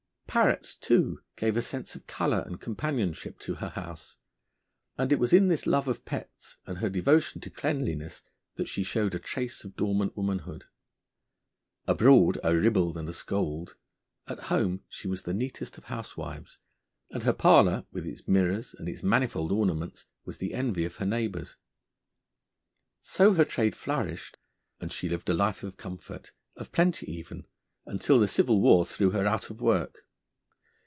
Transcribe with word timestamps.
Parrots, 0.33 0.75
too, 0.75 1.19
gave 1.35 1.57
a 1.57 1.61
sense 1.61 1.93
of 1.93 2.07
colour 2.07 2.41
and 2.47 2.61
companionship 2.61 3.37
to 3.39 3.55
her 3.55 3.67
house; 3.67 4.15
and 4.97 5.11
it 5.11 5.19
was 5.19 5.33
in 5.33 5.49
this 5.49 5.67
love 5.67 5.89
of 5.89 6.05
pets, 6.05 6.55
and 6.65 6.77
her 6.77 6.89
devotion 6.89 7.41
to 7.41 7.49
cleanliness, 7.49 8.21
that 8.55 8.69
she 8.69 8.81
showed 8.81 9.13
a 9.13 9.19
trace 9.19 9.65
of 9.65 9.75
dormant 9.75 10.15
womanhood. 10.15 10.63
Abroad 11.85 12.39
a 12.45 12.55
ribald 12.57 12.95
and 12.95 13.09
a 13.09 13.13
scold, 13.13 13.75
at 14.25 14.43
home 14.43 14.85
she 14.87 15.05
was 15.05 15.23
the 15.23 15.33
neatest 15.33 15.77
of 15.77 15.83
housewives, 15.83 16.59
and 17.09 17.23
her 17.23 17.33
parlour, 17.33 17.85
with 17.91 18.05
its 18.05 18.25
mirrors 18.25 18.73
and 18.73 18.87
its 18.87 19.03
manifold 19.03 19.51
ornaments, 19.51 20.05
was 20.23 20.37
the 20.37 20.53
envy 20.53 20.85
of 20.85 20.95
the 20.95 21.05
neighbours. 21.05 21.57
So 23.01 23.33
her 23.33 23.43
trade 23.43 23.75
flourished, 23.75 24.37
and 24.79 24.93
she 24.93 25.09
lived 25.09 25.27
a 25.27 25.33
life 25.33 25.61
of 25.61 25.75
comfort, 25.75 26.31
of 26.55 26.71
plenty 26.71 27.11
even, 27.11 27.47
until 27.85 28.17
the 28.17 28.29
Civil 28.29 28.61
War 28.61 28.85
threw 28.85 29.09
her 29.09 29.25
out 29.27 29.49
of 29.49 29.59
work. 29.59 30.05